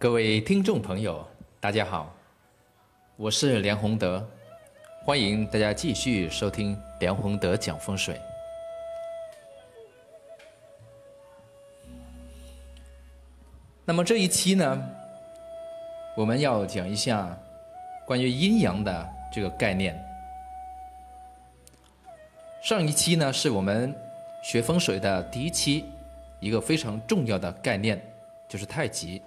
[0.00, 1.22] 各位听众朋友，
[1.60, 2.10] 大家好，
[3.16, 4.26] 我是梁宏德，
[5.04, 8.18] 欢迎大家继续收听梁宏德讲风水。
[13.84, 14.90] 那么这一期呢，
[16.16, 17.38] 我们要讲一下
[18.06, 20.02] 关于阴阳的这个概念。
[22.62, 23.94] 上一期呢，是我们
[24.42, 25.84] 学风水的第一期，
[26.40, 28.00] 一个非常重要的概念
[28.48, 29.20] 就是太极。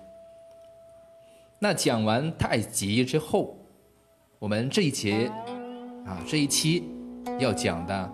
[1.64, 3.58] 那讲完太极之后，
[4.38, 5.32] 我们这一节
[6.06, 6.84] 啊这一期
[7.40, 8.12] 要讲的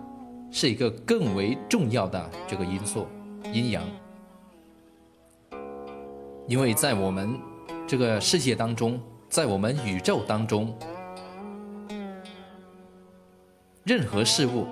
[0.52, 3.08] 是一个更为重要的这个因素——
[3.52, 3.82] 阴阳。
[6.46, 7.36] 因为在我们
[7.88, 10.72] 这个世界当中，在我们宇宙当中，
[13.82, 14.64] 任何事物。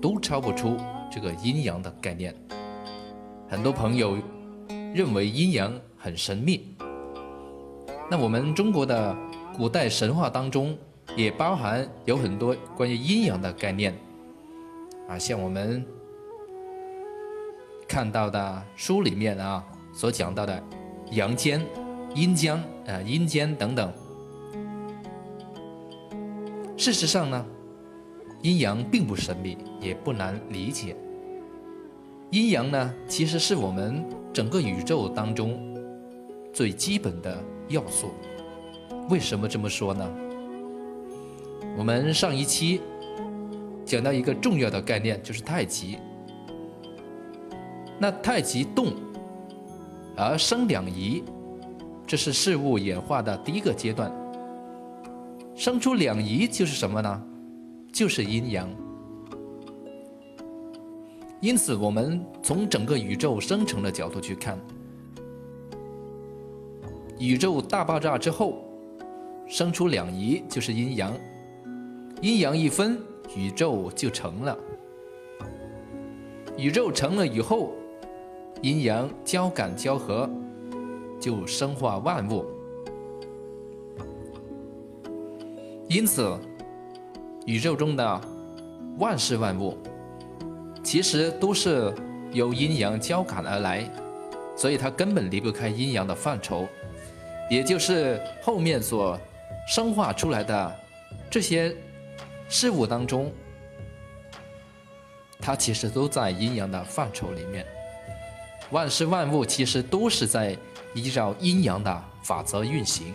[0.00, 0.76] 都超不出
[1.08, 2.34] 这个阴阳的概念。
[3.48, 4.18] 很多朋友
[4.92, 6.74] 认为阴阳很神秘。
[8.10, 9.16] 那我们中国的
[9.56, 10.76] 古代神话当中
[11.16, 13.94] 也包含有很多关于阴阳的概念
[15.08, 15.84] 啊，像我们
[17.88, 20.62] 看到的书里面啊所讲到的
[21.10, 21.64] 阳间、
[22.14, 23.92] 阴间啊、阴间等等。
[26.76, 27.46] 事实上呢？
[28.42, 30.96] 阴阳并不神秘，也不难理解。
[32.30, 35.60] 阴阳呢，其实是我们整个宇宙当中
[36.52, 37.40] 最基本的
[37.72, 38.12] 要素。
[39.10, 40.08] 为什么这么说呢？
[41.76, 42.80] 我们上一期
[43.84, 45.98] 讲到一个重要的概念，就是太极。
[47.98, 48.92] 那太极动
[50.16, 51.24] 而生两仪，
[52.06, 54.12] 这是事物演化的第一个阶段。
[55.54, 57.22] 生出两仪就是什么呢？
[57.92, 58.68] 就是阴阳，
[61.40, 64.58] 因此我们从整个宇宙生成的角度去看，
[67.22, 68.64] 宇宙大爆炸之后，
[69.46, 71.12] 生出两仪就是阴阳，
[72.20, 72.98] 阴阳一分，
[73.36, 74.58] 宇宙就成了。
[76.56, 77.74] 宇宙成了以后，
[78.60, 80.28] 阴阳交感交合，
[81.20, 82.44] 就生化万物。
[85.88, 86.36] 因此。
[87.44, 88.20] 宇宙中的
[88.98, 89.76] 万事万物，
[90.80, 91.92] 其实都是
[92.30, 93.84] 由阴阳交感而来，
[94.54, 96.68] 所以它根本离不开阴阳的范畴，
[97.52, 99.20] 也就是后面所
[99.68, 100.80] 生化出来的
[101.30, 101.70] 这些
[102.48, 103.30] 事物当中，
[105.38, 107.66] 它其实都在阴阳的范畴里面。
[108.70, 110.56] 万事万物其实都是在
[110.94, 113.14] 依照阴阳的法则运行，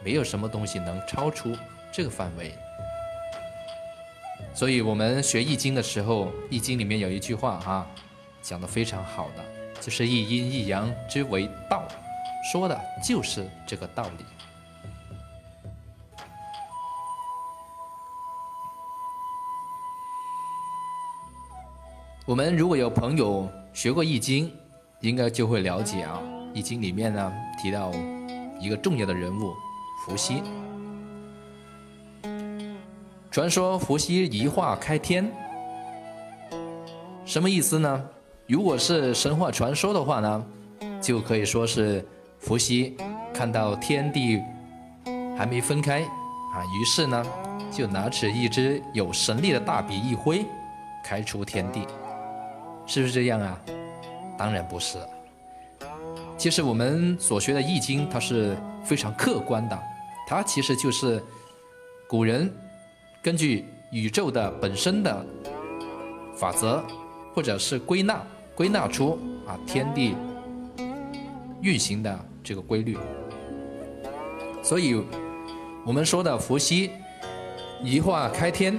[0.00, 1.52] 没有什么东西能超出
[1.90, 2.52] 这个范围。
[4.54, 7.84] 所以我们学易经的时候，易经里面有一句话哈，
[8.40, 9.44] 讲的非常好的，
[9.80, 11.82] 就是一阴一阳之为道，
[12.52, 14.24] 说的就是这个道理。
[22.24, 24.52] 我们如果有朋友学过易经，
[25.00, 26.20] 应该就会了解啊，
[26.54, 27.90] 易经里面呢提到
[28.60, 29.52] 一个重要的人物
[30.04, 30.40] 伏羲。
[33.28, 35.30] 传说伏羲一化开天，
[37.24, 38.08] 什么意思呢？
[38.46, 40.46] 如果是神话传说的话呢，
[41.02, 42.06] 就可以说是
[42.46, 42.96] 伏羲
[43.34, 44.40] 看到天地
[45.36, 47.26] 还没分开啊，于是呢
[47.72, 50.46] 就拿起一支有神力的大笔一挥，
[51.04, 51.84] 开出天地，
[52.86, 53.58] 是不是这样啊？
[54.38, 54.96] 当然不是。
[56.38, 59.76] 其实我们所学的易经，它是非常客观的，
[60.28, 61.20] 它其实就是
[62.08, 62.48] 古人。
[63.20, 65.26] 根据宇宙的本身的
[66.36, 66.80] 法则，
[67.34, 68.24] 或者是归纳
[68.54, 69.18] 归纳出
[69.48, 70.14] 啊天地
[71.60, 72.96] 运行的这个规律，
[74.62, 75.04] 所以
[75.84, 76.92] 我们说的伏羲
[77.82, 78.78] 一化开天，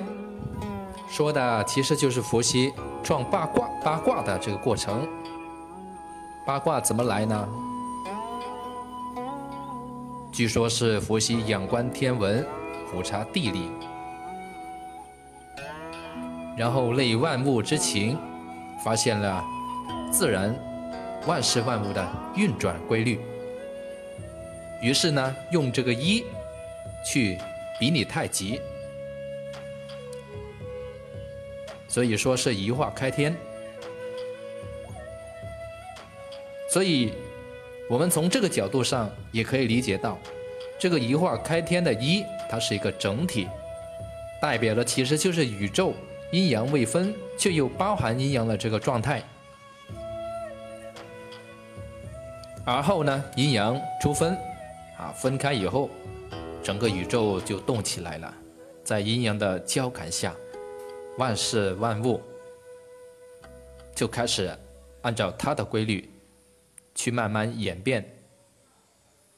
[1.10, 2.72] 说的其实就是伏羲
[3.04, 5.06] 创八卦八卦的这个过程。
[6.46, 7.50] 八卦怎么来呢？
[10.32, 12.48] 据说是伏羲仰观天文，
[12.90, 13.70] 俯察地理。
[16.56, 18.18] 然后类万物之情，
[18.82, 19.44] 发现了
[20.10, 20.56] 自然
[21.28, 23.20] 万事万物的运转规律。
[24.82, 26.24] 于是呢，用这个一
[27.04, 27.38] 去
[27.80, 28.60] 比拟太极，
[31.88, 33.36] 所以说是一化开天。
[36.70, 37.14] 所以，
[37.90, 40.18] 我们从这个角度上也可以理解到，
[40.78, 43.48] 这个一化开天的一，它是一个整体，
[44.42, 45.94] 代表的其实就是宇宙。
[46.32, 49.24] 阴阳未分，却又包含阴阳的这个状态。
[52.66, 54.38] 而后呢，阴阳初分，
[54.98, 55.90] 啊，分开以后，
[56.64, 58.34] 整个宇宙就动起来了，
[58.84, 60.36] 在阴阳的交感下，
[61.20, 62.20] 万事万物
[63.94, 64.58] 就开始
[65.04, 66.10] 按照它的规律
[66.96, 68.04] 去慢慢演变，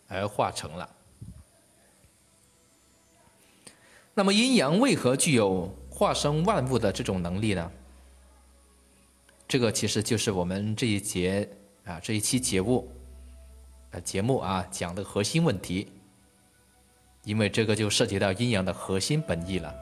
[0.07, 0.89] 而化成了。
[4.13, 7.71] 那么阴阳为何具有化生万物的这种能力呢？
[9.45, 11.49] 这个其实就是我们这一节
[11.83, 12.89] 啊这一期节目。
[13.91, 15.91] 呃，节目啊讲的核心问题，
[17.23, 19.73] 因为这个就涉及到阴阳的核心本意了。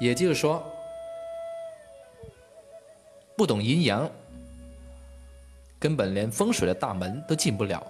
[0.00, 0.64] 也就是说，
[3.36, 4.10] 不懂阴阳，
[5.78, 7.80] 根本连风水的大门都进不了，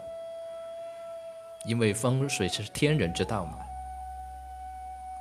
[1.64, 3.58] 因为风水是天人之道嘛。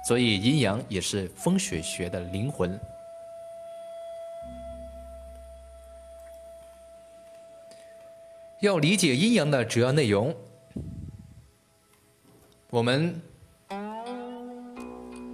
[0.05, 2.77] 所以阴阳也是风水学的灵魂。
[8.61, 10.35] 要理解阴阳的主要内容，
[12.69, 13.19] 我们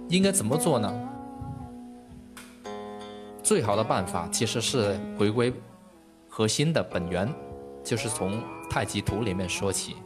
[0.08, 0.90] 应该怎么做呢？
[3.42, 5.52] 最好的办法其实是回归
[6.26, 7.30] 核心的本源，
[7.84, 9.96] 就是从太极图里面说起。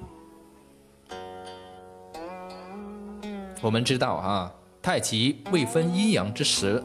[3.61, 4.53] 我们知道啊，
[4.83, 6.83] 太极未分阴阳之时，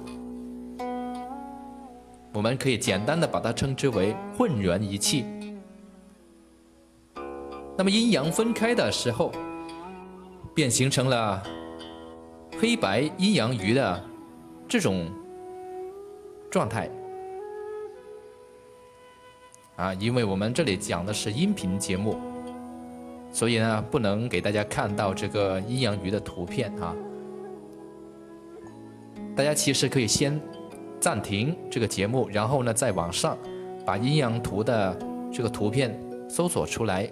[2.31, 5.25] 我们可以简单的把它称之为混元一气。
[7.77, 9.31] 那么阴阳分开的时候，
[10.55, 11.43] 便形成了
[12.59, 14.03] 黑白阴阳鱼的
[14.67, 15.07] 这种
[16.49, 16.89] 状态
[19.75, 19.93] 啊。
[19.93, 22.17] 因为我们这里讲的是音频节目，
[23.31, 26.95] 所以呢不能给大家看到这个阴阳鱼的图片啊。
[29.35, 30.41] 大家其实可以先
[30.99, 33.37] 暂停这个节目，然后呢在网上
[33.85, 34.97] 把阴阳图的
[35.31, 35.95] 这个图片
[36.27, 37.07] 搜索出来。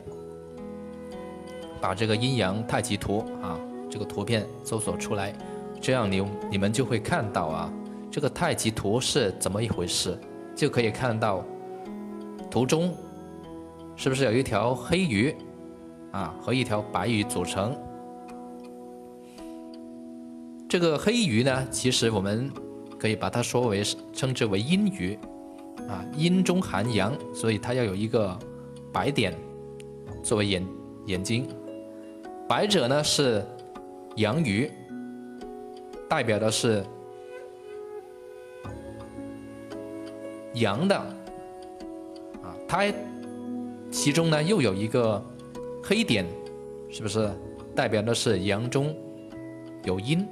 [1.81, 5.33] 把这个阴阳太极图啊，这个图片搜索出来，
[5.80, 7.74] 这样你你们就会看到啊，
[8.10, 10.18] 这个太极图是怎么一回事，
[10.56, 11.44] 就可以看到
[12.50, 12.94] 图中
[13.95, 15.36] 是不是有一条黑鱼
[16.12, 17.77] 啊和一条白鱼组成？
[20.68, 22.51] 这个黑鱼呢，其实我们
[23.00, 25.18] 可以把它说为称之为阴鱼
[25.88, 28.38] 啊，阴中含阳，所以它要有一个
[28.92, 29.33] 白点
[30.24, 30.66] 作为眼
[31.06, 31.48] 眼睛。
[32.47, 33.44] 白者呢是
[34.18, 34.71] 阳鱼，
[36.07, 36.86] 代表的是
[40.53, 42.86] 阳的啊，它
[43.92, 45.24] 其中呢又有一个
[45.83, 46.24] 黑点，
[46.92, 47.30] 是不是
[47.75, 48.95] 代表的是阳中
[49.83, 50.27] 有阴？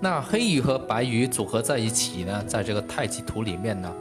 [0.00, 3.92] 那黑鱼和白鱼组合在一起呢，在这个太极图里面呢，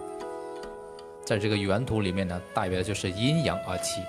[1.26, 4.02] 在这个原图里面呢，代表的就是阴阳二气。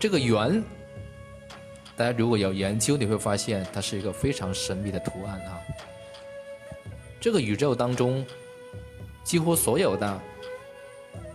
[0.00, 0.62] 这个圆，
[1.96, 5.58] 大家如果有研究，你会发现它是一个非常神秘的图案啊。
[7.20, 8.24] 这个宇宙当中，
[9.24, 10.20] 几乎所有的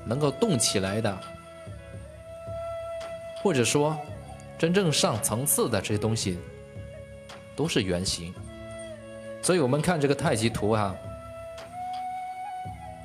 [0.05, 1.19] 能够动起来的，
[3.41, 3.97] 或者说
[4.57, 6.39] 真正上层次的这些东西，
[7.57, 8.33] 都是圆形。
[9.41, 10.95] 所以我们看这个太极图啊，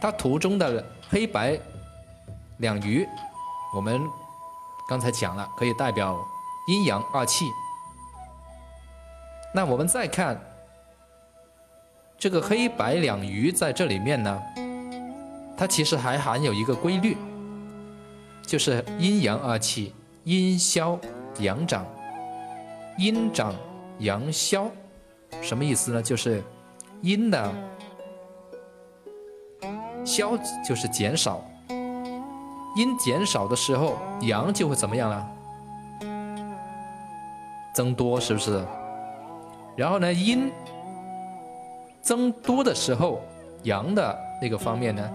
[0.00, 1.58] 它图中的黑白
[2.58, 3.04] 两鱼，
[3.74, 4.00] 我们。
[4.88, 6.18] 刚才讲了，可以代表
[6.66, 7.44] 阴阳二气。
[9.54, 10.40] 那我们再看
[12.16, 14.42] 这个黑白两鱼在这里面呢，
[15.58, 17.18] 它其实还含有一个规律，
[18.46, 20.98] 就是阴阳二气，阴消
[21.38, 21.84] 阳长，
[22.96, 23.54] 阴长
[23.98, 24.70] 阳消，
[25.42, 26.02] 什么意思呢？
[26.02, 26.42] 就是
[27.02, 27.54] 阴的
[30.02, 30.32] 消
[30.66, 31.44] 就是减少。
[32.78, 35.28] 阴减少的时候，阳就会怎么样了？
[37.74, 38.64] 增多是不是？
[39.76, 40.48] 然后呢，阴
[42.00, 43.20] 增多的时候，
[43.64, 45.10] 阳的那个方面呢，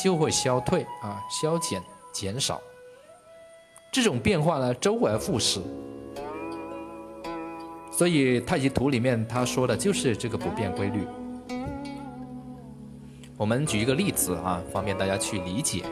[0.00, 2.60] 就会消退啊，消减减少。
[3.90, 5.60] 这种变化呢，周而复始。
[7.90, 11.04] 所以太极图里面他说的就是这个不变规律。
[13.36, 15.82] 我们举一个例子啊，方便大家去理解。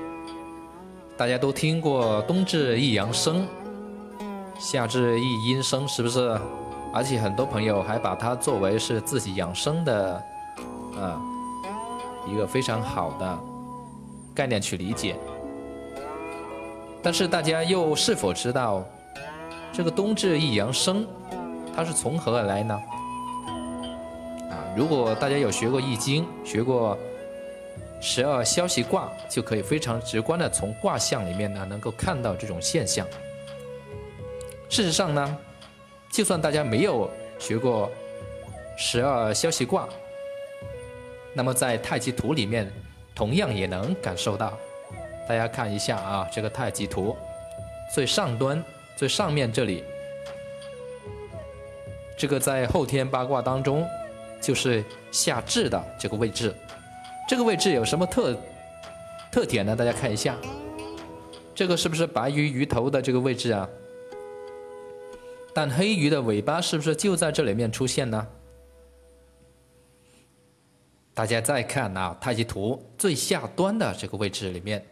[1.17, 3.47] 大家都听过冬至一阳生，
[4.59, 6.37] 夏至一阴生，是不是？
[6.93, 10.23] 而且很多朋友还把它作为是自己养生的，
[10.97, 11.21] 啊，
[12.29, 13.39] 一个非常好的
[14.35, 15.17] 概念去理解。
[17.03, 18.85] 但是大家又是否知道，
[19.73, 21.07] 这个冬至一阳生，
[21.77, 22.75] 它是从何而来呢？
[24.51, 26.97] 啊，如果大家有学过易经，学过
[28.07, 33.07] 十二消息卦，就可以非常直观的从卦象里面呢，能够看到这种现象。
[34.69, 35.39] 事实上呢，
[36.13, 37.91] 就算大家没有学过
[38.77, 39.89] 十二消息卦，
[41.33, 42.71] 那么在太极图里面，
[43.15, 44.53] 同样也能感受到。
[45.27, 47.17] 大家看一下啊，这个太极图
[47.95, 48.63] 最上端
[48.97, 49.83] 最上面这里，
[52.19, 53.83] 这个在后天八卦当中。
[54.43, 56.55] 就是下至的这个位置，
[57.27, 58.37] 这个位置有什么特
[59.33, 59.75] 特点呢？
[59.75, 60.37] 大家看一下，
[61.55, 63.69] 这个是不是白鱼鱼头的这个位置啊？
[65.55, 68.27] 但黑鱼的尾巴是不是就在这里面出现呢？
[71.15, 74.85] 大家再看啊，太极图最下端的这个位置里面，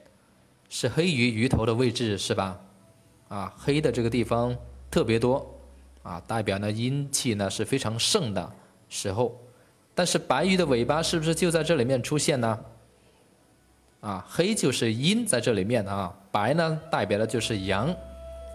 [0.69, 2.59] 是黑鱼鱼头的位置是吧？
[3.29, 4.57] 啊，黑的这个地方
[4.91, 5.45] 特别多
[6.03, 8.53] 啊，代表呢阴气呢是非常盛的。
[8.89, 9.41] 时候，
[9.95, 12.59] 但是白鱼的尾巴是不是就在这里面出现呢？
[14.01, 17.95] 啊，黑就是阴在这里面啊，白呢代表的就是阳，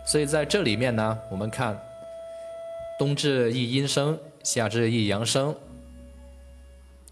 [0.06, 1.80] 所以在这里面呢，我们看
[3.00, 5.56] 冬至一阴生，夏至一阳生，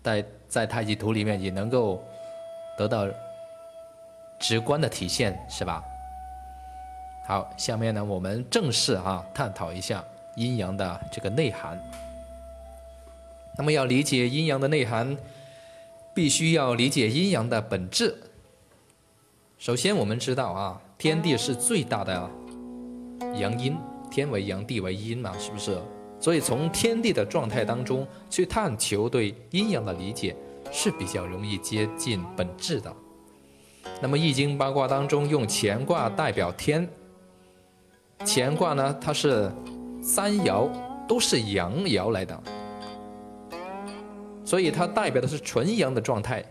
[0.03, 2.03] 在在太极图里面也能够
[2.77, 3.08] 得到
[4.39, 5.82] 直观的体现，是吧？
[7.25, 10.03] 好，下面呢我们正式啊探讨一下
[10.36, 11.79] 阴阳的这个内涵。
[13.57, 15.17] 那么要理解阴阳的内涵，
[16.13, 18.15] 必须要理解阴阳的本质。
[19.57, 22.29] 首先，我们知道啊，天地是最大的
[23.39, 23.77] 阳阴，
[24.12, 25.77] 天为阳，地为阴嘛，是不是？
[26.19, 30.35] 所以从天地的状态当中去探求对阴阳的理解，
[30.71, 32.93] 是比较容易接近本质的。
[34.01, 36.88] 那么易经八卦当中用乾卦代表天，
[38.25, 39.51] 乾卦呢，它是
[40.01, 40.69] 三爻
[41.07, 42.43] 都是阳爻来的。
[44.46, 46.46] 所以它代表的是纯阳的状态，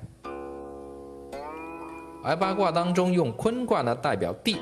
[2.25, 4.57] 而八卦当中用坤卦呢代表地，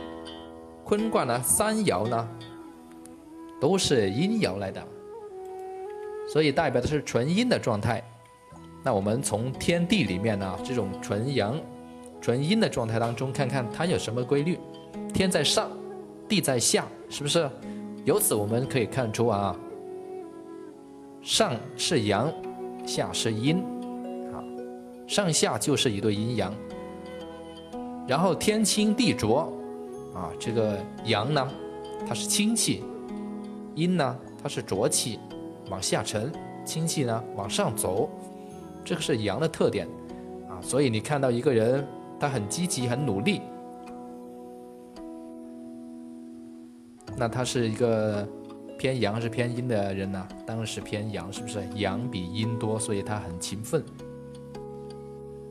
[0.85, 2.29] 坤卦呢三爻呢
[3.59, 4.87] 都是阴爻来的，
[6.29, 8.05] 所以代表的是纯阴的状态。
[8.85, 11.59] 那我们从天地里面呢这种纯阳、
[12.21, 14.59] 纯阴的状态当中看看它有什么规律？
[15.15, 15.71] 天在上，
[16.29, 17.49] 地在下，是不是？
[18.05, 19.57] 由此我们可以看出啊，
[21.23, 22.31] 上是阳。
[22.85, 23.59] 下是阴，
[24.33, 24.43] 啊，
[25.07, 26.53] 上下就是一对阴阳。
[28.07, 29.53] 然后天清地浊，
[30.15, 31.49] 啊，这个阳呢，
[32.07, 32.83] 它是清气；
[33.75, 35.19] 阴呢，它是浊气，
[35.71, 36.31] 往下沉；
[36.65, 38.11] 清气呢，往上走。
[38.85, 39.87] 这个是阳的特点，
[40.49, 41.87] 啊，所以你看到一个人，
[42.19, 43.41] 他很积极、很努力，
[47.17, 48.29] 那他是一个。
[48.83, 50.29] 偏阳是偏阴的人呢？
[50.45, 51.63] 当然是偏阳，是不是？
[51.77, 53.81] 阳比阴多，所以他很勤奋。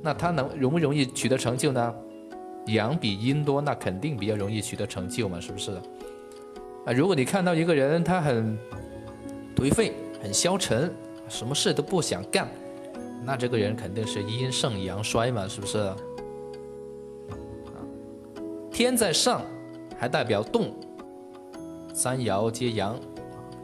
[0.02, 1.96] 那他能容不容易取得成就呢？
[2.66, 5.72] 阳比阴多，那肯定比较容易取得成就嘛，是不是？
[6.86, 8.60] 啊，如果你看到一个人他很
[9.56, 10.94] 颓废、很消沉，
[11.30, 12.50] 什么事都不想干，
[13.24, 15.90] 那这个人肯定是阴盛阳衰嘛，是不是？
[18.70, 19.42] 天在上，
[19.98, 20.76] 还代表动，
[21.94, 23.00] 三爻皆阳。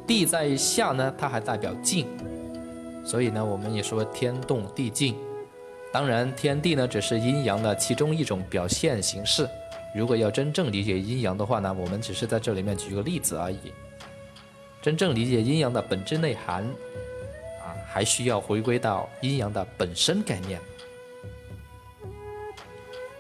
[0.08, 2.08] 地在下呢，它还代表静，
[3.06, 5.16] 所以呢，我们也说天动地静。
[5.92, 9.48] 当然，天地呢只是阴阳的其中一种表现形式。
[9.96, 13.74] 如果要真正理解阴阳的话呢，我们只是在这里面举个例子而已。
[14.82, 16.64] 真正理解阴阳的本质内涵，
[17.62, 20.60] 啊，还需要回归到阴阳的本身概念。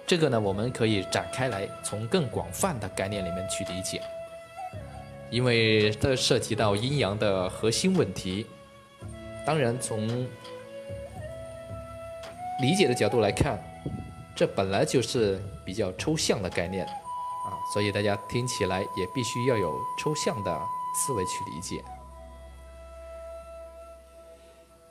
[0.05, 4.01] 这个呢，我们可以展开来，从更广泛的概念里面去理解。
[5.29, 8.45] 因为这涉及到阴阳的核心问题，
[9.45, 10.07] 当然从
[12.61, 13.59] 理解的角度来看，
[14.35, 20.59] 这本来就是比较抽象的概念啊，所以大家听起来也必须要有抽象的
[20.95, 21.83] 思维去理解。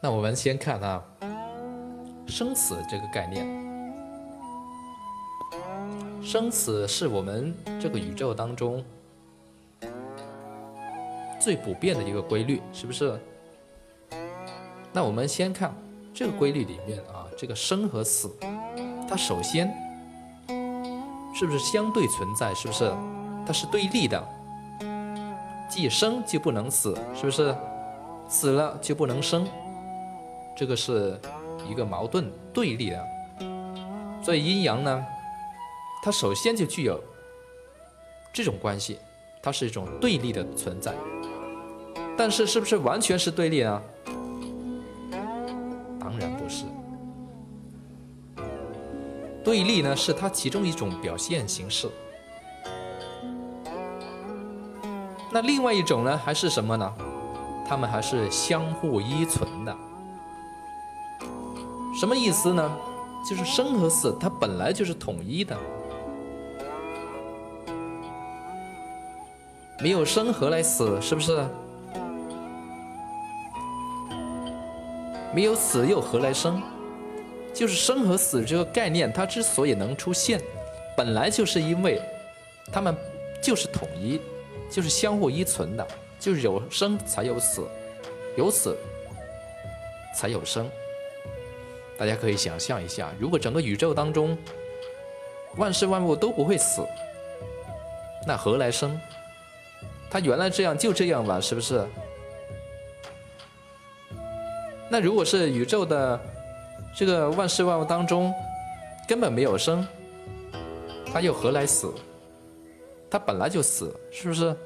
[0.00, 1.02] 那我们先看啊，
[2.28, 3.46] 生死这个概念，
[6.22, 8.84] 生死是我们这个宇宙当中。
[11.46, 13.16] 最普遍的一个规律，是不是？
[14.92, 15.72] 那我们先看
[16.12, 18.28] 这个规律里面啊，这个生和死，
[19.08, 19.72] 它首先
[21.32, 22.52] 是不是相对存在？
[22.52, 22.92] 是不是？
[23.46, 24.20] 它是对立的，
[25.70, 27.56] 既生就不能死，是不是？
[28.28, 29.46] 死了就不能生，
[30.56, 31.16] 这个是
[31.70, 33.06] 一个矛盾对立的。
[34.20, 35.06] 所以阴阳呢，
[36.02, 37.00] 它首先就具有
[38.32, 38.98] 这种关系，
[39.40, 40.92] 它是一种对立的存在。
[42.16, 43.82] 但是是不是完全是对立呢
[46.00, 46.64] 当然不是。
[49.44, 51.88] 对立呢是它其中一种表现形式。
[55.30, 56.92] 那另外一种呢还是什么呢？
[57.68, 59.76] 它们还是相互依存的。
[61.98, 62.76] 什么意思呢？
[63.28, 65.56] 就是生和死它本来就是统一的。
[69.80, 71.44] 没有生何来死是不是？
[75.36, 76.62] 没有死又何来生？
[77.52, 80.40] 就是生和死这个概念，它之所以能出现，
[80.96, 82.00] 本来就是因为
[82.72, 82.96] 它们
[83.42, 84.18] 就是统一，
[84.70, 85.86] 就是相互依存的，
[86.18, 87.68] 就是有生才有死，
[88.34, 88.74] 有死
[90.14, 90.66] 才有生。
[91.98, 94.38] 大家可以想象一下，如果整个宇宙当中
[95.58, 96.80] 万事万物都不会死，
[98.26, 98.98] 那何来生？
[100.08, 101.86] 它原来这样就这样吧，是不是？
[104.88, 106.20] 那如果是宇宙的
[106.94, 108.32] 这个万事万物当中
[109.08, 109.86] 根本没有生，
[111.12, 111.92] 它又何来死？
[113.10, 114.56] 它本来就死，是不是？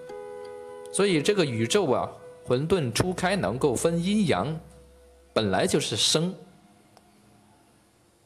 [0.92, 2.10] 所以这个宇宙啊，
[2.44, 4.58] 混沌初开能够分阴阳，
[5.32, 6.34] 本来就是生。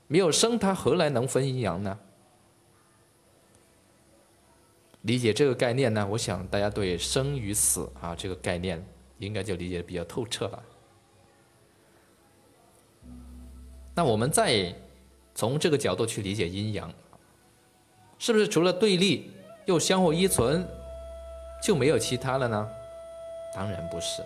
[0.07, 1.99] 没有生，它何来能分阴阳呢？
[5.03, 8.83] 理解这个概念呢，我想大家对生与死啊这个概念
[9.19, 10.63] 应该就理解的比较透彻了。
[13.95, 14.75] 那我们再
[15.35, 16.93] 从这个角度去理解阴阳，
[18.19, 19.31] 是不是除了对立
[19.67, 20.67] 又相互依存，
[21.63, 22.69] 就没有其他了呢？
[23.55, 24.25] 当然不是。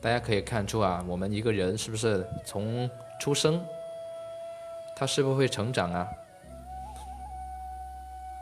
[0.00, 2.90] 大家可以看出啊，我们一个人是不是从
[3.20, 3.64] 出生，
[4.96, 6.08] 他是不是会成长啊？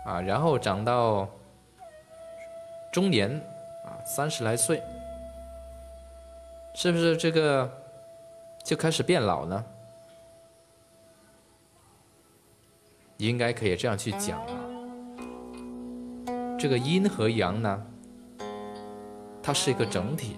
[0.05, 1.29] 啊，然后长到
[2.91, 3.31] 中年，
[3.85, 4.83] 啊，三十来岁，
[6.73, 7.71] 是不是这个
[8.65, 9.65] 就开始变老呢？
[13.19, 14.55] 应该可以这样去讲啊。
[16.59, 17.87] 这个阴和阳呢，
[19.43, 20.37] 它是一个整体，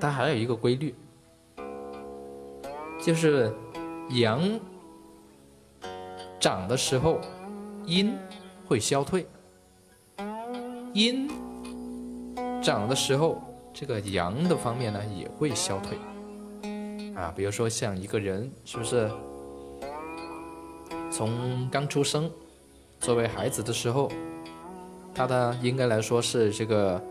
[0.00, 0.94] 它还有一个规律，
[3.00, 3.54] 就是
[4.10, 4.60] 阳
[6.40, 7.20] 长的时候，
[7.86, 8.16] 阴。
[8.64, 9.26] 会消退，
[10.94, 11.28] 阴
[12.62, 13.38] 长的时候，
[13.74, 15.98] 这个阳的方面呢也会消退。
[17.14, 19.10] 啊，比如说像一个人，是不是
[21.10, 22.30] 从刚出生
[23.00, 24.10] 作为孩子的时候，
[25.14, 27.02] 他的应该来说是这个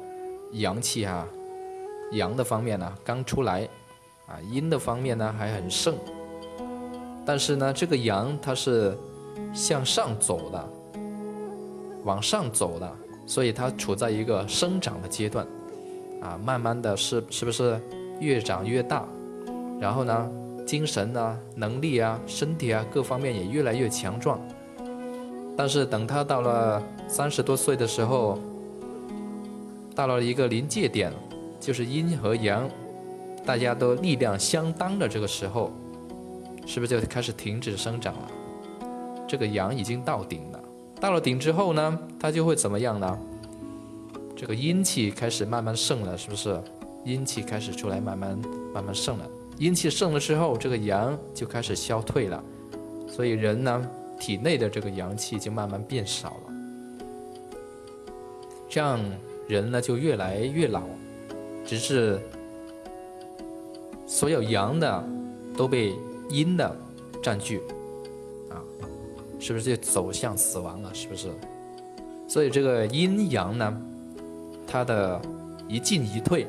[0.54, 1.28] 阳气啊，
[2.14, 3.68] 阳的方面呢刚出来，
[4.28, 5.96] 啊，阴的方面呢还很盛。
[7.26, 8.98] 但是呢，这个阳它是
[9.54, 10.70] 向上走的。
[12.04, 12.92] 往上走的，
[13.28, 15.46] 所以它处在一个生长的阶段，
[16.20, 17.80] 啊，慢慢的是是不是
[18.20, 19.08] 越长越大，
[19.82, 20.32] 然后呢，
[20.64, 24.40] 精神啊、能力啊、身体啊各方面也越来越强壮。
[25.58, 28.38] 但是等他到了三十多岁的时候，
[29.96, 31.12] 到了一个临界点，
[31.60, 32.70] 就是阴和阳，
[33.44, 35.72] 大家都力量相当的这个时候，
[36.68, 38.32] 是不是就开始停止生长了？
[39.28, 40.60] 这个阳已经到顶了。
[41.00, 43.18] 到了顶之后呢，它就会怎么样呢？
[44.36, 46.62] 这个阴气开始慢慢盛了，是不是？
[47.04, 48.40] 阴气开始出来，慢慢
[48.72, 49.26] 慢慢盛了。
[49.62, 52.44] 阴气盛了之后，这个阳就开始消退了，
[53.08, 53.88] 所以人呢，
[54.20, 56.54] 体内的这个阳气就慢慢变少了。
[58.68, 59.00] 这样
[59.48, 60.82] 人呢就越来越老，
[61.64, 62.20] 直至
[64.08, 65.08] 所有阳的
[65.56, 65.94] 都被
[66.28, 66.76] 阴的
[67.22, 67.62] 占据。
[68.50, 68.58] 啊
[69.40, 70.92] 是不是就走向死亡了？
[70.92, 71.30] 是不是？
[72.28, 73.82] 所以这个阴阳呢，
[74.66, 75.22] 它的
[75.68, 76.48] 一进一退，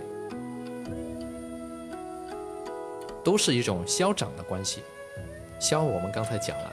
[3.25, 4.83] 都是一种消长的关系。
[5.61, 6.73] 消我们刚才讲了，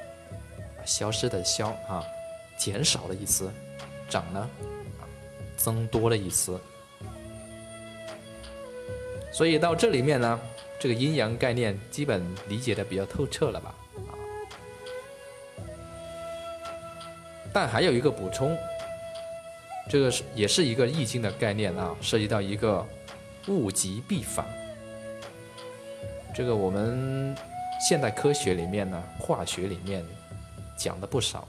[0.86, 2.04] 消失的消啊，
[2.58, 3.50] 减少的意思；
[4.10, 4.50] 长呢，
[5.56, 6.60] 增多的意思。
[9.32, 10.40] 所以到这里面呢，
[10.80, 13.76] 这个阴阳概念基本理解的比较透彻了吧？
[14.08, 14.12] 啊
[17.52, 18.56] 但还有一个补充，
[19.90, 22.86] 这个是也是一个易经的概念啊，涉及到一个
[23.48, 24.46] 物极必反。
[26.39, 27.36] 这个我们
[27.82, 30.02] 现代科学里面呢，化学里面
[30.78, 31.45] 讲的不少，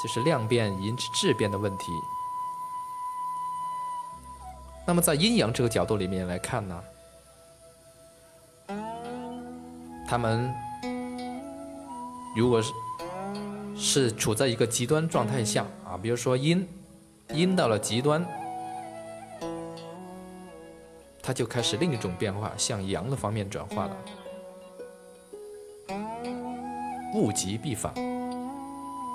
[0.00, 1.86] 就是量变引起质变的问题。
[4.86, 6.80] 那么在阴阳这个角度里面来看呢，
[10.06, 10.54] 他们
[12.36, 12.72] 如果是。
[13.74, 16.68] 是处在一个极端状态下啊，比如说阴，
[17.32, 18.24] 阴到了极端，
[21.22, 23.96] 它就开始另一种变化，向阳的方面转化了。
[27.14, 27.92] 物极必反，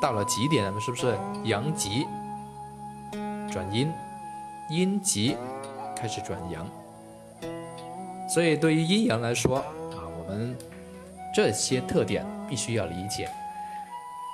[0.01, 2.05] 到了极点，是不是阳极
[3.51, 3.91] 转阴，
[4.69, 5.35] 阴极
[5.95, 6.65] 开始转阳？
[8.29, 10.55] 所以对于阴阳来说啊，我们
[11.35, 13.29] 这些特点必须要理解。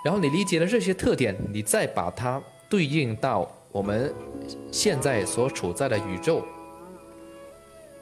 [0.04, 4.14] 然后你理解了这些特点，你再把它对应到我们
[4.72, 6.46] 现在所处在的宇宙，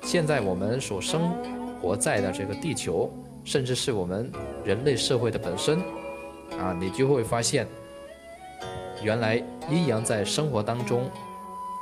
[0.02, 1.32] 现在我们所生
[1.82, 3.12] 活在的这个地球，
[3.44, 4.32] 甚至是我们
[4.66, 5.80] 人类社会的本身，
[6.60, 7.68] 啊，你就会发现，
[9.04, 11.10] 原来阴阳在生活当中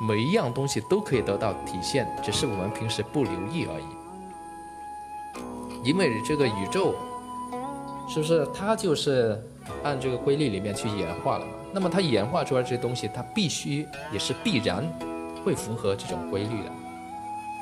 [0.08, 3.86] 每一样东西都可以得到体现，只是我们平时不留意而已。
[5.84, 6.96] 因为这个宇宙，
[8.08, 9.42] 是不是它就是？
[9.84, 14.84] 按这个规律里面去演化了嘛，那么它演化出来这些东西，它必须也是必然
[15.46, 16.72] 会符合这种规律的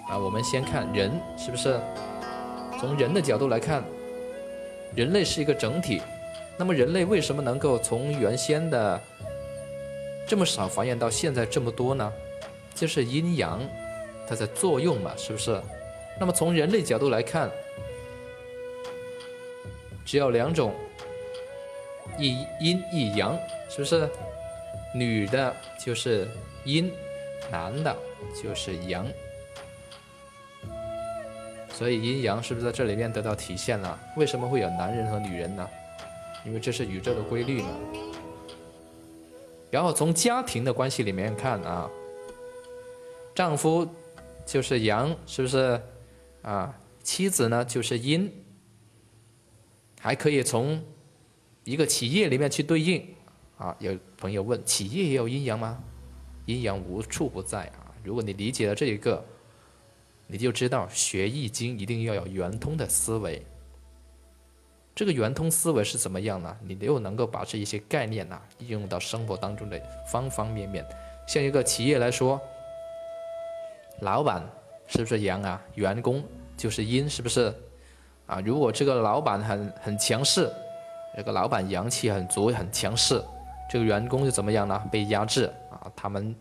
[0.10, 0.18] 啊。
[0.18, 1.80] 我们先看人是不是？
[2.80, 3.84] 从人的角度来看，
[4.96, 6.02] 人类是一个整体。
[6.58, 9.02] 那么人类为什么能够从原先的
[10.28, 12.12] 这么少繁衍到现在这么多呢？
[12.76, 13.62] 就是阴阳
[14.28, 15.62] 它在作用嘛，是不是？
[16.20, 17.50] 那么从人类角度来看，
[20.06, 20.74] 只要两种。
[22.18, 23.38] 一阴一阳，
[23.70, 24.10] 是不是？
[24.96, 26.28] 女的就是
[26.64, 26.92] 阴，
[27.52, 27.96] 男的
[28.42, 29.06] 就是阳，
[31.78, 34.00] 所以阴阳是不是在这里面得到体现了？
[34.16, 35.70] 为什么会有男人和女人呢？
[36.44, 37.70] 因为这是宇宙的规律嘛。
[39.70, 41.88] 然后从家庭的关系里面看啊，
[43.36, 43.88] 丈夫
[44.44, 45.80] 就是阳，是不是？
[46.42, 48.32] 啊，妻子呢就是阴，
[50.00, 50.82] 还可以从。
[51.64, 53.06] 一个企业里面去对应，
[53.58, 55.78] 啊，有朋友问，企业也有阴阳吗？
[56.46, 57.92] 阴阳无处不在啊！
[58.06, 59.22] 如果你理解了这一个，
[60.28, 63.42] 你就知道学易经一定要有圆通的思维。
[64.94, 66.58] 这个圆通思维是怎么样呢？
[66.62, 70.86] 你又能够把这一些概念呐应用到生活当中的方方面面。
[71.28, 72.40] 像一个企业来说，
[74.02, 74.42] 老板
[74.86, 75.62] 是不是阳啊？
[75.76, 76.24] 员工
[76.56, 77.54] 就是阴，是不是？
[78.26, 80.52] 啊，如果这个老板很很强势。
[81.16, 83.20] 这个老板阳气很足，很强势，
[83.68, 84.80] 这个员工就怎么样呢？
[84.92, 86.36] 被压制啊，他们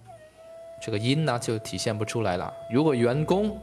[0.83, 2.53] 这个阴呢就体现不出来了。
[2.71, 3.59] 如果员工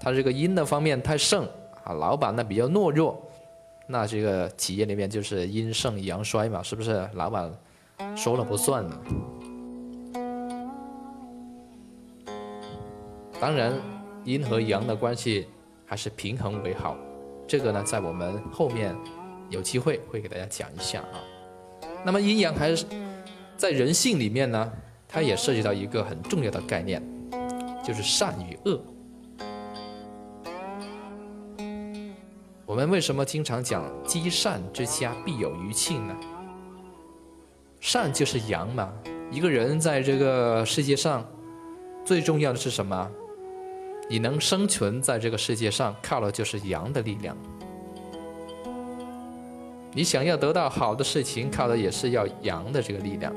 [0.00, 1.46] 他这个阴的方面太盛
[1.84, 3.20] 啊，老板呢比较懦弱，
[3.86, 7.08] 那这个企业里面就是阴盛阳衰嘛，是不是？
[7.14, 7.52] 老板
[8.16, 8.98] 说了不算呢。
[13.40, 13.72] 当然，
[14.24, 15.46] 阴和阳的关系
[15.84, 16.96] 还是平衡为好。
[17.46, 18.96] 这个呢，在我们后面。
[19.48, 21.22] 有机会会给大家讲一下啊。
[22.04, 22.84] 那么阴阳还是
[23.56, 24.72] 在人性里面呢，
[25.06, 27.00] 它也涉及到一个很重要的概念，
[27.84, 28.82] 就是善与恶。
[32.76, 36.14] 我们为什么经常讲积善之家必有余庆呢？
[37.80, 38.92] 善就是阳嘛。
[39.30, 41.24] 一个人在这个世界上，
[42.04, 43.10] 最重要的是什么？
[44.10, 47.34] 你能生存在这个世界上，靠的就是阳的力量。
[49.94, 53.32] 你想要得到好的事情，靠的也是要阳的这个力量。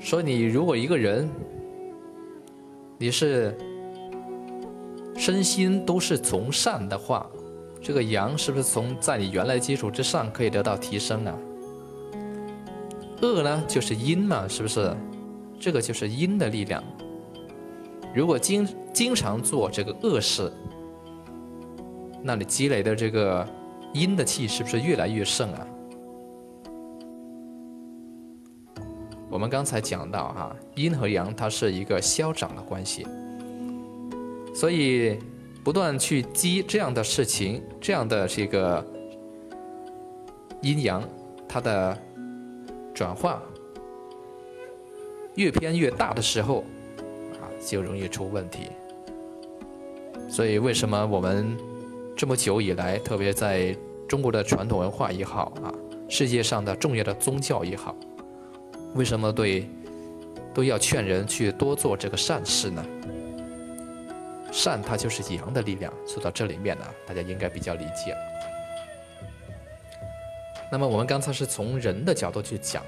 [0.00, 1.28] 所以，你如果一个人，
[2.96, 3.58] 你是
[5.18, 7.26] 身心都是从善的话，
[7.82, 11.34] 这个阳是不是从在你原来基础之上可以得到提升啊？
[13.20, 14.96] 恶呢，就是阴嘛，是不是？
[15.58, 16.82] 这个就是阴的力量。
[18.14, 20.52] 如果经经常做这个恶事，
[22.22, 23.46] 那你积累的这个
[23.92, 25.66] 阴的气是不是越来越盛啊？
[29.28, 33.04] 我们刚才讲到哈，阴和阳它是一个消长的关系，
[34.58, 35.16] 所以
[35.62, 38.84] 不断去积这样的事情，这样的这个
[40.62, 41.00] 阴阳，
[41.48, 41.96] 它的
[42.92, 43.40] 转化
[45.36, 46.64] 越偏越大的时候
[47.34, 48.62] 啊，就容易出问题。
[50.28, 51.56] 所以为什么我们？
[52.16, 53.76] 这么久以来，特别在
[54.08, 55.70] 中国的传统文化也好啊，
[56.08, 57.94] 世界上的重要的宗教也好，
[58.96, 59.70] 为什么对
[60.52, 62.84] 都要劝人去多做这个善事呢？
[64.52, 68.16] 善它就是阳的力量，说到这里面呢，大家应该比较理解。
[70.70, 72.84] 那么我们刚才是从人的角度去讲，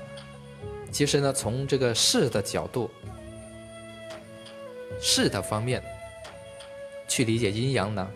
[0.90, 2.90] 其实呢，从这个事的角度，
[5.00, 5.82] 事的方面
[7.08, 8.10] 去理解阴阳呢？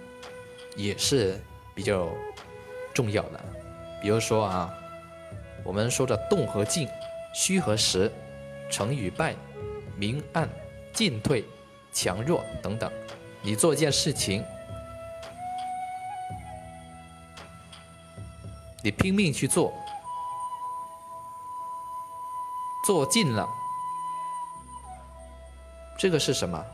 [0.76, 1.40] 也是
[1.72, 2.08] 比较
[2.92, 3.40] 重要的，
[4.02, 4.74] 比如说啊，
[5.62, 6.88] 我们说的动和静、
[7.32, 8.10] 虚和实、
[8.68, 9.36] 成与败、
[9.96, 10.48] 明暗、
[10.92, 11.44] 进退、
[11.92, 12.90] 强弱等等。
[13.44, 14.42] 你做一件事情，
[18.82, 19.70] 你拼命去做，
[22.86, 23.46] 做尽了，
[25.98, 26.64] 这个是什么？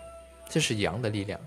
[0.49, 1.41] 这是阳的力量。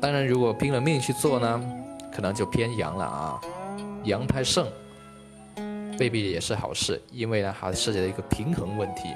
[0.00, 1.62] 当然，如果拼了命去做呢，
[2.10, 3.40] 可能就偏阳了啊，
[4.04, 4.66] 阳太盛，
[5.98, 9.14] 未必也是好事，因为呢，还涉及到一个平衡问题。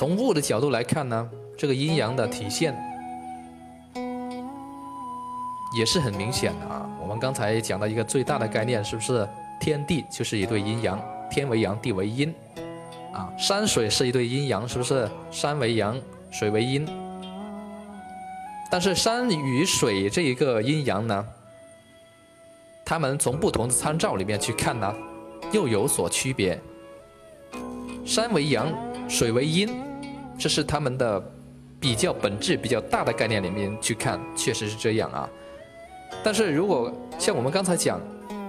[0.00, 2.74] 从物的角度来看呢，这个阴阳的体现
[5.76, 6.88] 也是很明显的啊。
[7.02, 9.28] 我们刚才讲到一个最大的概念，是不是
[9.60, 10.98] 天地就是一对阴阳，
[11.30, 12.34] 天为阳，地为阴。
[13.12, 15.06] 啊，山水是一对阴阳，是不是？
[15.30, 16.88] 山为阳，水为阴。
[18.70, 21.26] 但是山与水这一个阴阳呢，
[22.86, 24.96] 他们从不同的参照里面去看呢，
[25.52, 26.58] 又有所区别。
[28.06, 28.72] 山为阳，
[29.06, 29.68] 水为阴，
[30.40, 31.22] 这是他们的
[31.78, 35.28] 比较本质、比较大的概念里面去看，确实是这样啊。
[36.24, 38.00] 但是如果像我们刚才讲，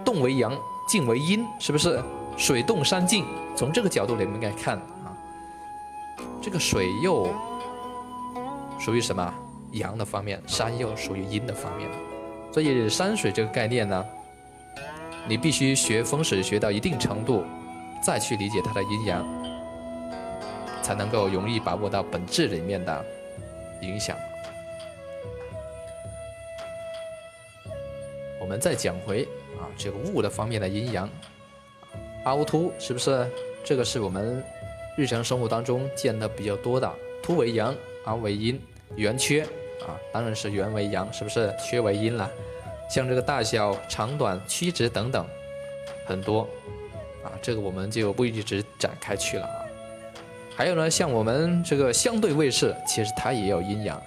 [0.05, 2.01] 动为阳，静为阴，是不是？
[2.37, 3.25] 水动山静，
[3.57, 5.11] 从这个角度里面来看啊，
[6.41, 7.27] 这个水又
[8.79, 9.33] 属于什么
[9.73, 11.89] 阳的方面，山又属于阴的方面，
[12.53, 14.05] 所以山水这个概念呢，
[15.27, 17.43] 你必须学风水学到一定程度，
[18.01, 19.23] 再去理解它的阴阳，
[20.91, 23.05] 才能够容易把握到本质里面的
[23.79, 24.17] 影响。
[28.41, 29.23] 我们再讲回
[29.57, 31.09] 啊，这个物的方面的阴阳。
[32.25, 33.25] 凹凸是不是？
[33.63, 34.43] 这个是我们
[34.97, 36.93] 日常生活当中见的比较多的。
[37.23, 37.73] 凸为阳，
[38.03, 38.61] 凹为阴。
[38.97, 39.43] 圆缺
[39.87, 41.55] 啊，当然是圆为阳，是不是？
[41.57, 42.29] 缺为阴了。
[42.89, 45.25] 像这个大小、长短、曲直等等，
[46.05, 46.41] 很多
[47.23, 49.60] 啊，这个我们就不一直展开去了啊。
[50.61, 53.99] 还有呢，像我们这个相对位置，其实它也有阴阳。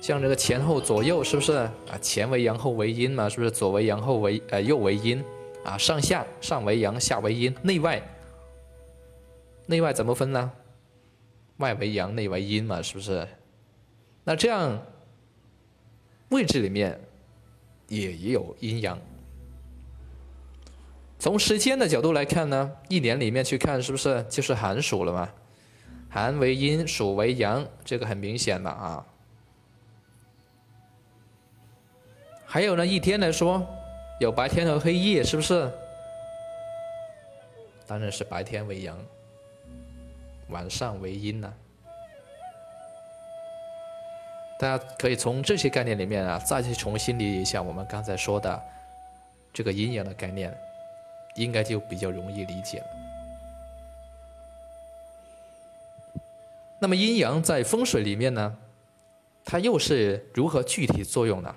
[0.00, 1.70] 像这个前后左右，是不是啊？
[2.02, 3.52] 前为阳，后为阴嘛，是不是？
[3.52, 5.24] 左为阳，后为呃右为阴。
[5.62, 8.02] 啊，上下上为阳，下为阴，内外
[9.66, 10.50] 内外怎么分呢？
[11.58, 13.24] 外为阳，内为阴嘛，是不是？
[14.24, 14.82] 那这样
[16.30, 17.00] 位置里面
[17.86, 18.98] 也也有阴阳。
[21.20, 25.30] 从时间的角度来看呢，一年里面去看，是不是就是寒暑了嘛？
[26.14, 29.04] 寒为阴，暑为阳，这个很明显的啊。
[32.46, 33.66] 还有呢，一天来说。
[34.20, 35.68] 有白天和黑夜，是不是？
[37.84, 38.96] 当然是白天为阳，
[40.50, 41.52] 晚上为阴呢。
[44.56, 48.62] 大家可以从这些概念里面啊，再去重新理解一下我们刚才说的
[49.52, 50.56] 这个阴阳的概念，
[51.34, 53.03] 应该就比较容易理解了。
[56.84, 58.54] 那么阴阳在风水里面呢，
[59.42, 61.56] 它又是如何具体作用呢？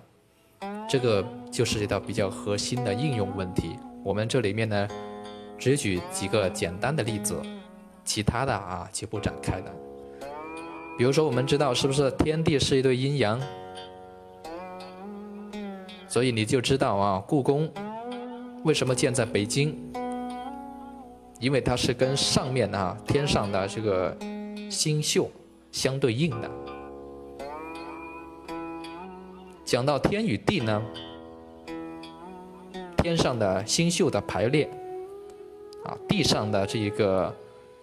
[0.87, 3.77] 这个就涉及到比较核心的应用问题。
[4.05, 4.87] 我们这里面呢，
[5.59, 7.35] 只举几个简单的例子，
[8.05, 9.65] 其他的啊就不展开了。
[10.97, 13.37] 比如说，我们知道是不是天地是一对阴阳？
[16.07, 17.69] 所以你就知道啊，故宫
[18.63, 19.75] 为什么建在北京？
[21.41, 24.17] 因为它是跟上面啊天上的这个
[24.69, 25.31] 星宿
[25.71, 26.49] 相对应的。
[29.63, 30.81] 讲到天与地呢，
[32.97, 34.69] 天上的星宿的排列，
[35.83, 37.33] 啊，地上的这一个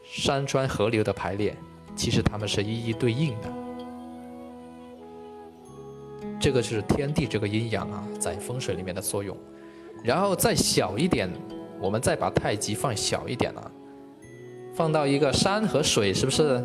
[0.02, 1.54] 山川河流的排列，
[1.94, 3.52] 其实它们是一一对应的。
[6.40, 9.36] 这个就是天地这个阴阳啊，在风水里面的作用。
[10.02, 11.30] 然后再小一点，
[11.80, 13.70] 我们再把太极放小一点啊，
[14.74, 16.62] 放到一个山和水，是不是？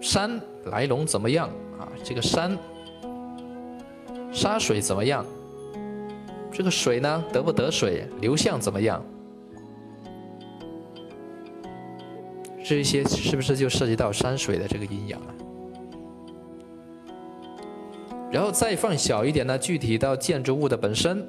[0.00, 1.88] 山来龙怎么样啊？
[2.04, 2.56] 这个山。
[4.32, 5.26] 沙水怎么样？
[6.52, 8.06] 这个水呢，得不得水？
[8.20, 9.04] 流向怎么样？
[12.64, 15.34] 这一些是不是就涉及到山水的这个阴阳啊？
[18.30, 21.26] 然后再放小一点呢，具体到建筑物的本身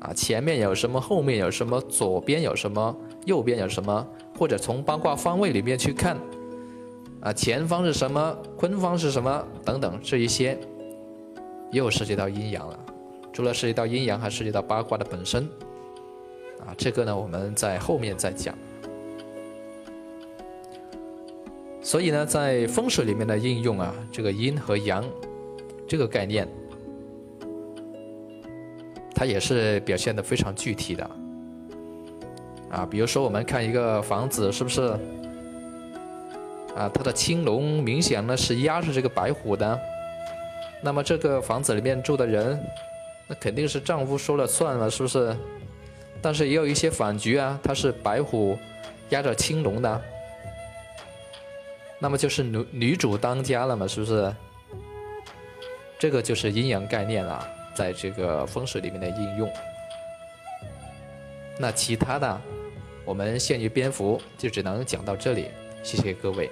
[0.00, 4.06] 啊，前面有什么，后面有什么，左边有什么，右边有什么，
[4.42, 6.18] 或者从八卦方位里面去看
[7.20, 10.58] 啊，前方是什么，坤方是什么等等这一些。
[11.70, 12.76] 又涉及到阴阳了，
[13.32, 15.44] 除了涉及到阴阳，还涉及到八卦的本身，
[16.58, 18.52] 啊，这个呢，我们在后面再讲。
[21.80, 25.08] 所以呢，在风水里面的应用啊，这个阴和阳
[25.86, 26.48] 这个概念，
[29.14, 31.08] 它也是表现的非常具体的，
[32.72, 34.98] 啊，比如说我们看一个房子，是不是？
[36.74, 39.78] 啊，它的青龙明显呢是压着这个白虎的。
[40.80, 42.58] 那么这个房子里面住的人，
[43.28, 45.36] 那肯定是丈夫说了算了，是不是？
[46.22, 48.58] 但是也有一些反局啊，它是白虎
[49.10, 50.02] 压着青龙的，
[51.98, 54.34] 那么就是女女主当家了嘛，是不是？
[55.98, 59.52] 这个就是阴阳概念了，在这个风水里面的应用。
[61.58, 62.40] 那其他的，
[63.04, 65.46] 我们限于篇幅就只能讲到这里，
[65.82, 66.50] 谢谢各位。